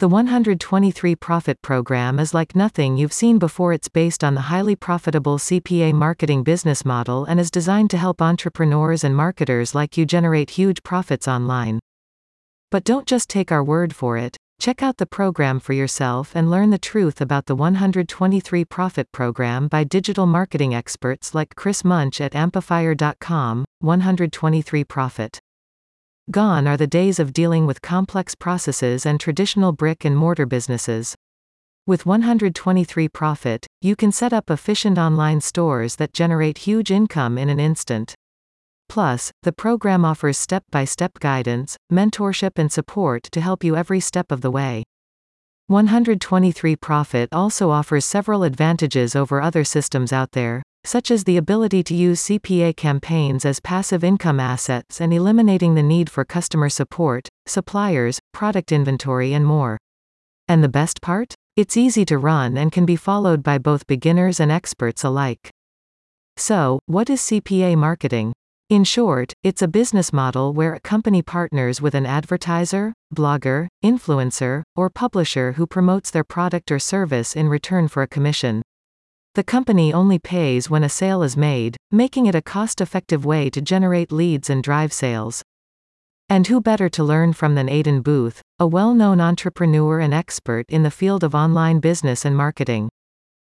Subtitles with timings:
[0.00, 3.72] The 123 Profit Program is like nothing you've seen before.
[3.72, 8.22] It's based on the highly profitable CPA marketing business model and is designed to help
[8.22, 11.80] entrepreneurs and marketers like you generate huge profits online.
[12.70, 14.36] But don't just take our word for it.
[14.60, 19.66] Check out the program for yourself and learn the truth about the 123 Profit Program
[19.66, 23.64] by digital marketing experts like Chris Munch at Amplifier.com.
[23.80, 25.40] 123 Profit.
[26.30, 31.14] Gone are the days of dealing with complex processes and traditional brick and mortar businesses.
[31.86, 37.48] With 123 Profit, you can set up efficient online stores that generate huge income in
[37.48, 38.14] an instant.
[38.90, 44.00] Plus, the program offers step by step guidance, mentorship, and support to help you every
[44.00, 44.84] step of the way.
[45.68, 51.82] 123 Profit also offers several advantages over other systems out there, such as the ability
[51.84, 57.28] to use CPA campaigns as passive income assets and eliminating the need for customer support,
[57.46, 59.78] suppliers, product inventory, and more.
[60.48, 61.34] And the best part?
[61.56, 65.50] It's easy to run and can be followed by both beginners and experts alike.
[66.36, 68.32] So, what is CPA marketing?
[68.70, 74.62] In short, it's a business model where a company partners with an advertiser, blogger, influencer,
[74.76, 78.62] or publisher who promotes their product or service in return for a commission.
[79.38, 83.48] The company only pays when a sale is made, making it a cost effective way
[83.50, 85.44] to generate leads and drive sales.
[86.28, 90.64] And who better to learn from than Aidan Booth, a well known entrepreneur and expert
[90.68, 92.88] in the field of online business and marketing.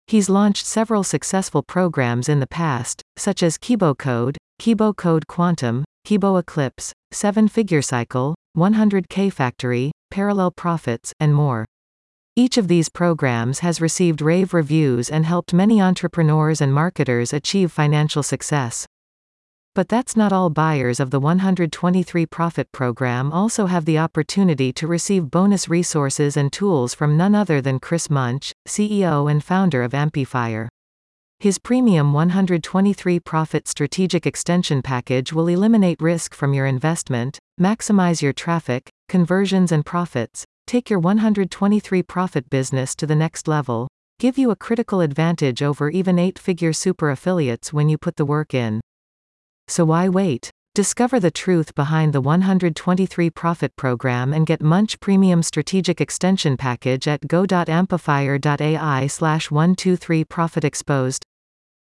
[0.06, 5.84] He's launched several successful programs in the past, such as Kibo Code, Kibo Code Quantum,
[6.06, 11.66] Kibo Eclipse, Seven Figure Cycle, 100K Factory, Parallel Profits, and more.
[12.36, 17.70] Each of these programs has received rave reviews and helped many entrepreneurs and marketers achieve
[17.70, 18.88] financial success.
[19.72, 24.88] But that's not all buyers of the 123 Profit Program also have the opportunity to
[24.88, 29.94] receive bonus resources and tools from none other than Chris Munch, CEO and founder of
[29.94, 30.68] Amplifier.
[31.38, 38.32] His premium 123 Profit Strategic Extension Package will eliminate risk from your investment, maximize your
[38.32, 43.88] traffic, conversions, and profits, take your 123 profit business to the next level,
[44.18, 48.24] give you a critical advantage over even eight figure super affiliates when you put the
[48.24, 48.80] work in.
[49.68, 50.50] So why wait?
[50.74, 57.06] Discover the truth behind the 123 Profit Program and get Munch Premium Strategic Extension Package
[57.06, 61.24] at go.amplifier.ai slash 123 Profit Exposed.